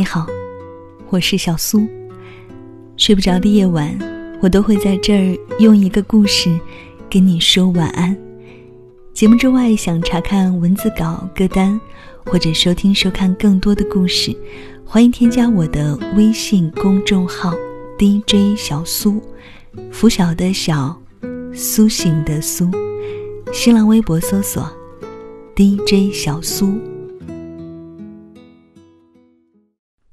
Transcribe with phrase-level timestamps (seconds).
[0.00, 0.26] 你好，
[1.10, 1.86] 我是小苏。
[2.96, 3.94] 睡不着的夜晚，
[4.40, 6.58] 我都会在这儿用一个故事
[7.10, 8.16] 跟你说晚安。
[9.12, 11.78] 节目之外，想查看文字稿、歌单，
[12.24, 14.34] 或者收听、收看更多的故事，
[14.86, 17.52] 欢迎添加我的微信公众号
[17.98, 19.22] DJ 小苏，
[19.92, 20.98] 拂晓的晓，
[21.52, 22.70] 苏醒的苏。
[23.52, 24.66] 新浪微博搜索
[25.54, 26.80] DJ 小苏。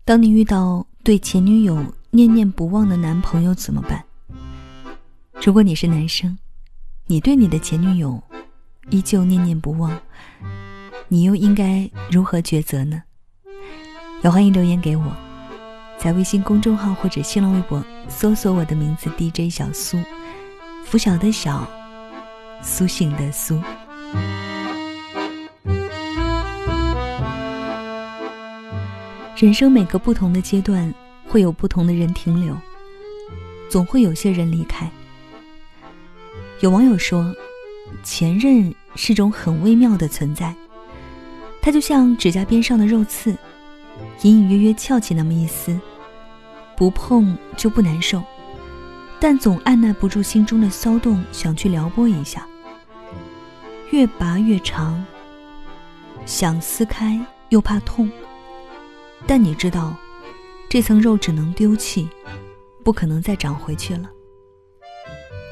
[0.08, 4.02] 当你遇到对前女友念念不忘的男朋友怎么办？
[5.44, 6.38] 如果你是男生，
[7.08, 8.24] 你对你的前女友
[8.90, 10.00] 依旧念念不忘，
[11.10, 13.04] 你又应该如何抉择呢？
[14.24, 15.14] 也欢迎留言给我，
[16.00, 20.00] 在微信公众号或者新浪微博搜索我的名字 DJ 小苏，
[20.86, 21.70] 拂晓的晓。
[22.62, 23.62] 苏醒的苏。
[29.38, 30.92] 人生每个不同的阶段，
[31.28, 32.58] 会有不同的人停留，
[33.70, 34.90] 总会有些人离开。
[36.62, 37.32] 有网友说，
[38.02, 40.56] 前任是种很微妙的存在，
[41.62, 43.38] 它就像指甲边上的肉刺，
[44.24, 45.80] 隐隐约约翘起那么一丝，
[46.76, 48.24] 不碰就不难受。
[49.20, 52.44] 但总按捺不住心中的骚动，想去撩拨一下。
[53.92, 55.06] 越拔越长，
[56.26, 58.10] 想撕开又怕痛。
[59.26, 59.96] 但你知道，
[60.70, 62.08] 这层肉只能丢弃，
[62.84, 64.10] 不可能再长回去了。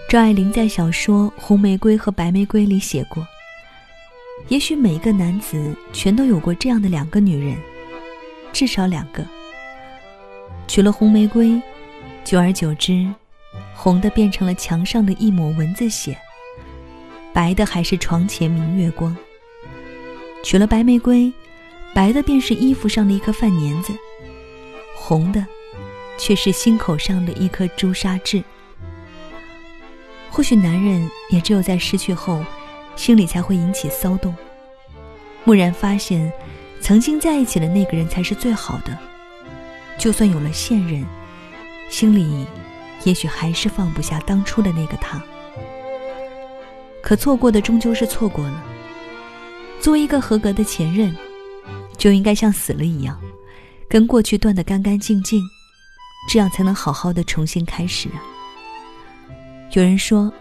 [0.08, 3.26] 张爱玲在小说《红玫瑰和白玫瑰》里写过
[4.50, 7.58] ：“也许每个男子全都有过这样的两个女人，
[8.54, 9.26] 至少两个。
[10.68, 11.62] 娶了红玫瑰，
[12.24, 13.08] 久而久之。”
[13.74, 16.18] 红的变成了墙上的一抹蚊子血，
[17.34, 19.16] 白的还是床前明月光。
[20.44, 21.32] 娶了白玫瑰，
[21.96, 23.94] 白的便是衣服上的一颗饭粘子，
[24.98, 25.46] 红的，
[26.18, 28.44] 却是心口上的一颗朱砂痣。
[30.30, 32.44] 或许男人也只有在失去后，
[32.98, 34.36] 心里才会引起骚动，
[35.46, 36.30] 蓦然发现，
[36.82, 38.98] 曾经在一起的那个人才是最好的，
[39.98, 41.02] 就算有了现任，
[41.90, 42.46] 心里。
[43.04, 45.22] 也许还是放不下当初的那个他，
[47.02, 48.64] 可错过的终究是错过了。
[49.80, 51.16] 作为一个合格的前任，
[51.98, 53.20] 就应该像死了一样，
[53.90, 55.42] 跟过去断得干干净净，
[56.30, 58.22] 这样才能好好的重新开始啊。
[59.72, 60.32] 有人说，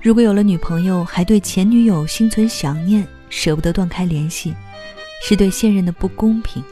[0.00, 4.54] 如果有了女朋友还对前女友心存想念，舍不得断开联系，
[5.22, 6.62] 是对现任的不公平。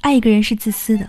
[0.00, 1.08] 爱一个人是自私的，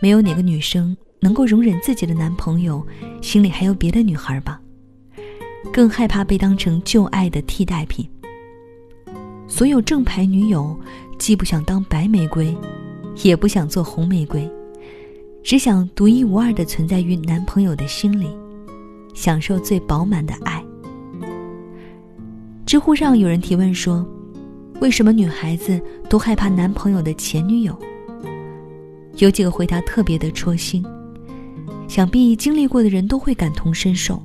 [0.00, 0.96] 没有哪个女生。
[1.22, 2.82] 能够容忍自己的男朋友
[3.20, 4.58] 心里还有别的女孩吧，
[5.70, 8.10] 更害怕被当成旧爱的替代品。
[9.50, 10.74] 所有正牌女友
[11.18, 12.56] 既不想当白玫瑰，
[13.24, 14.48] 也不想做红玫瑰，
[15.42, 18.28] 只想独一无二的存在于男朋友的心里，
[19.12, 20.64] 享受最饱满的爱。
[22.64, 24.06] 知乎上有人提问说
[24.80, 25.78] ：“为什么女孩子
[26.08, 27.76] 都害怕男朋友的前女友？”
[29.18, 30.82] 有几个回答特别的戳心。
[31.88, 34.22] 想必经历过的人都会感同身受，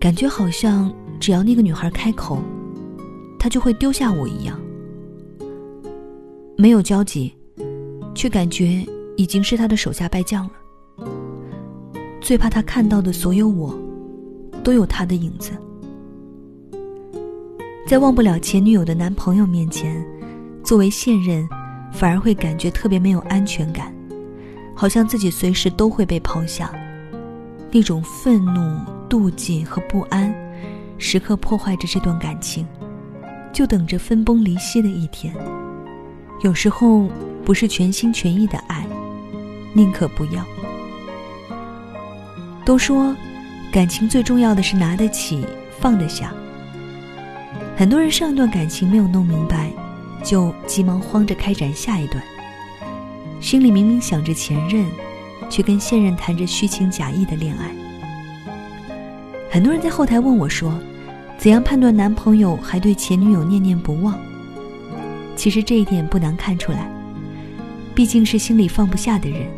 [0.00, 2.42] 感觉好像只要那个女孩开口，
[3.40, 4.60] 他就会丢下我一样。
[6.56, 7.34] 没有交集，
[8.14, 8.86] 却感觉
[9.16, 10.52] 已经是他的手下败将了。
[12.20, 13.74] 最怕他看到的所有我，
[14.62, 15.52] 都有他的影子。
[17.88, 20.04] 在忘不了前女友的男朋友面前，
[20.62, 21.48] 作为现任，
[21.90, 23.92] 反而会感觉特别没有安全感。
[24.76, 26.70] 好像自己随时都会被抛下，
[27.70, 30.32] 那种愤怒、妒忌和不安，
[30.98, 32.66] 时刻破坏着这段感情，
[33.52, 35.34] 就等着分崩离析的一天。
[36.42, 37.08] 有时候
[37.44, 38.86] 不是全心全意的爱，
[39.72, 40.44] 宁可不要。
[42.64, 43.14] 都说，
[43.72, 45.44] 感情最重要的是拿得起，
[45.78, 46.32] 放得下。
[47.76, 49.70] 很多人上一段感情没有弄明白，
[50.22, 52.22] 就急忙慌着开展下一段。
[53.40, 54.84] 心里明明想着前任，
[55.48, 57.70] 却跟现任谈着虚情假意的恋爱。
[59.50, 60.78] 很多人在后台问我说
[61.40, 64.14] ：“怎样判断男朋友还对前女友念念不忘？”
[65.34, 66.86] 其实这一点不难看出来，
[67.94, 69.48] 毕竟是心里放不下的人，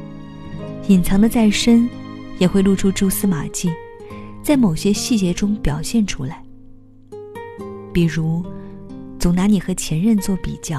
[0.86, 1.90] 隐藏的再深，
[2.38, 3.68] 也会露出蛛丝马迹，
[4.44, 6.40] 在某些细节中表现出来。
[7.92, 8.44] 比如，
[9.18, 10.78] 总拿你和前任做比较；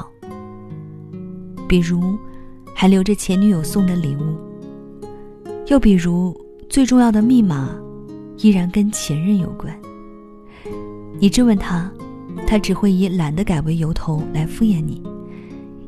[1.68, 2.18] 比如。
[2.76, 4.36] 还留着前女友送的礼物，
[5.68, 6.36] 又比如
[6.70, 7.70] 最重要的密码，
[8.40, 9.74] 依然跟前任有关。
[11.20, 11.90] 你质问他，
[12.46, 15.02] 他只会以懒得改为由头来敷衍你，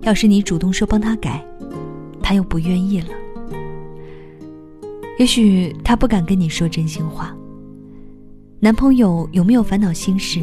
[0.01, 1.45] 要是你主动说帮他改，
[2.22, 3.07] 他又不愿意了。
[5.18, 7.36] 也许他不敢跟你说真心话。
[8.60, 10.42] 男朋友有没有烦恼心事，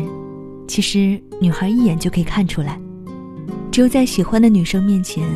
[0.69, 2.81] 其实女孩一眼就可以看出来。
[3.71, 5.27] 只有在喜欢的女生面前，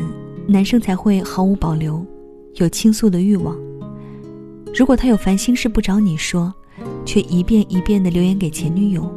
[0.47, 2.05] 男生才会毫无保留，
[2.55, 3.55] 有倾诉的欲望。
[4.75, 6.53] 如果他有烦心事不找你说，
[7.03, 9.11] 却一遍一遍的留言给前女友，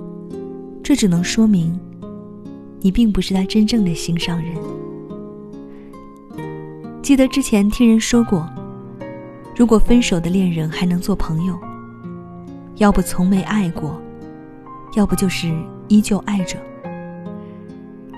[0.90, 1.78] 这只能说明，
[2.80, 4.56] 你并不是他真正的心上人。
[7.00, 8.44] 记得之前听人说过，
[9.54, 11.56] 如果分手的恋人还能做朋友，
[12.78, 14.02] 要不从没爱过，
[14.96, 15.54] 要不就是
[15.86, 16.56] 依旧爱着。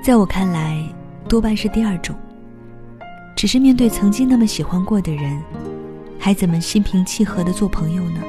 [0.03, 0.83] 在我看来，
[1.29, 2.17] 多半是第二种。
[3.37, 5.39] 只是面对曾经那么喜欢过的人，
[6.19, 8.23] 还怎么心平气和的做朋友呢？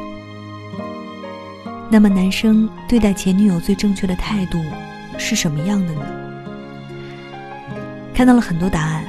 [1.94, 4.60] 那么，男生对待前女友最正确的态度
[5.20, 6.02] 是什么样的呢？
[8.16, 9.06] 看到了很多答案。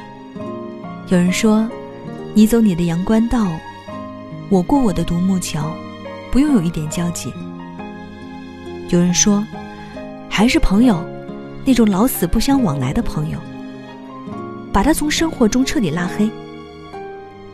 [1.09, 1.67] 有人说
[2.37, 3.47] ：“你走你的阳关道，
[4.51, 5.75] 我过我的独木桥，
[6.31, 7.33] 不用有一点交集。”
[8.93, 9.43] 有人说
[10.29, 11.03] ：“还是朋友。”
[11.65, 13.39] 那种老死不相往来的朋友，
[14.75, 16.29] 把他从生活中彻底拉黑。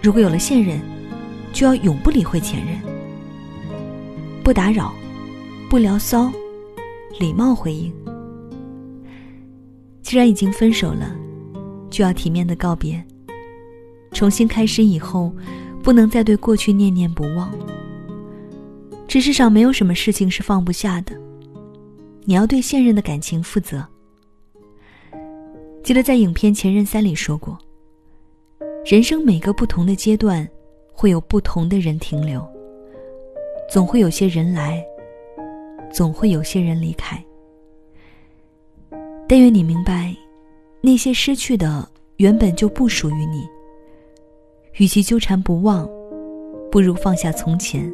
[0.03, 0.81] 如果有了现任，
[1.53, 2.77] 就要永不理会前任，
[4.43, 4.93] 不打扰，
[5.71, 6.33] 不聊骚，
[7.21, 7.95] 礼貌回应。
[10.03, 11.15] 既然已经分手了，
[11.89, 13.01] 就要体面的告别。
[14.11, 15.33] 重新开始以后，
[15.81, 17.49] 不能再对过去念念不忘。
[19.07, 21.17] 这世上没有什么事情是放不下的，
[22.25, 23.87] 你要对现任的感情负责。
[25.85, 27.57] 记得在影片《前任三》里说过，
[28.85, 30.45] 人生每个不同的阶段，
[30.93, 32.45] 会有不同的人停留。
[33.73, 34.85] 总会有些人来，
[35.93, 37.23] 总会有些人离开。
[39.29, 40.15] 但愿你明白，
[40.81, 43.47] 那些失去的原本就不属于你。
[44.79, 45.89] 与其纠缠不忘，
[46.71, 47.93] 不如放下从前。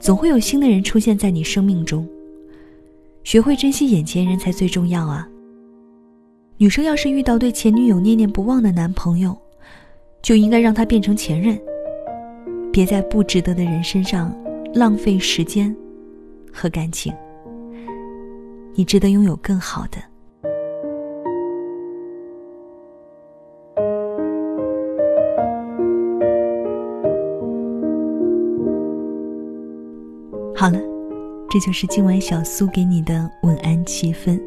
[0.00, 2.08] 总会有新的人出现在你生命中。
[3.22, 5.28] 学会珍惜眼前人才最重要啊。
[6.56, 9.36] 女生要是遇到对前女友念念不忘的男朋友，
[10.22, 11.58] 就应该让他变成前任。
[12.72, 14.34] 别在不值得的人身上
[14.74, 15.74] 浪费时间
[16.54, 17.12] 和感情。
[18.74, 19.98] 你值得拥有更好的。
[30.56, 30.78] 好了，
[31.50, 34.40] 这就是今晚小苏给你的晚安七分。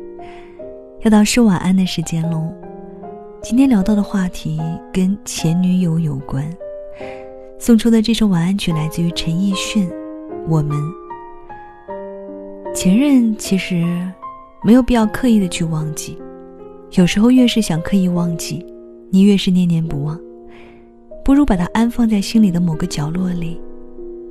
[1.02, 2.52] 要到说晚安的时间喽。
[3.44, 4.60] 今天聊到的话题
[4.92, 6.44] 跟前女友有关。
[7.60, 9.88] 送出的这首晚安曲来自于陈奕迅，
[10.50, 10.78] 《我们》。
[12.78, 13.84] 前任其实
[14.64, 16.16] 没有必要刻意的去忘记，
[16.92, 18.64] 有时候越是想刻意忘记，
[19.10, 20.16] 你越是念念不忘。
[21.26, 23.60] 不如把它安放在心里的某个角落里。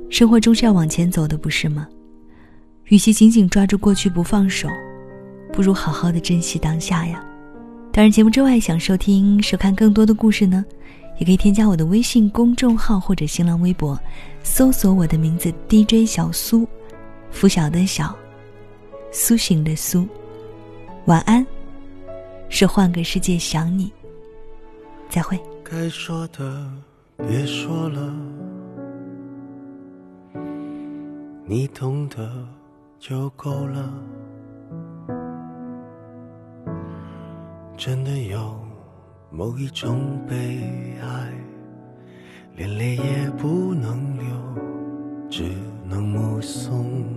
[0.09, 1.89] 生活中是要往前走的，不是吗？
[2.85, 4.69] 与其紧紧抓住过去不放手。
[5.51, 7.21] 不如好好的珍惜当下呀！
[7.91, 10.63] 当然，节目之外想收听、收看更多的故事呢，
[11.19, 13.99] 也可以添加我的微信公众号或者新浪微博，
[14.41, 16.65] 搜索我的名字 DJ 小苏，
[17.29, 18.15] 拂晓的晓，
[19.11, 20.07] 苏醒的苏。
[21.05, 21.45] 晚安，
[22.49, 23.91] 是换个世界想你。
[25.09, 25.39] 再会。
[25.63, 26.69] 该说的
[27.17, 28.13] 别说了，
[31.45, 32.47] 你懂得
[32.99, 33.93] 就够了。
[37.77, 38.59] 真的有
[39.29, 40.35] 某一种悲
[41.01, 41.33] 哀，
[42.55, 44.25] 连泪也不能流，
[45.29, 45.43] 只
[45.85, 47.16] 能目送。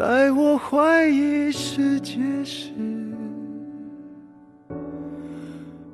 [0.00, 2.70] 在我怀疑世界时，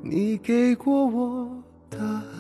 [0.01, 1.51] 你给过我
[1.91, 2.36] 答案。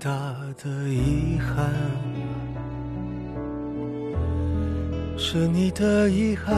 [0.00, 0.10] 大
[0.62, 1.70] 的遗憾，
[5.16, 6.56] 是你的遗憾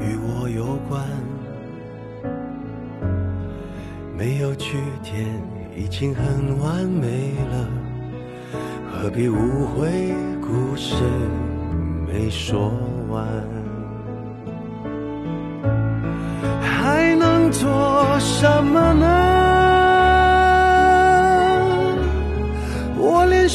[0.00, 1.06] 与我有关，
[4.16, 5.26] 没有句点
[5.76, 7.68] 已经很完美了，
[8.90, 10.94] 何必误会故事
[12.06, 12.72] 没说
[13.08, 13.26] 完？
[16.60, 19.29] 还能做什么呢？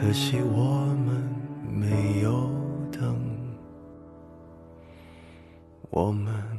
[0.00, 1.22] 可惜我们
[1.70, 2.50] 没有
[2.90, 3.16] 等，
[5.90, 6.51] 我们。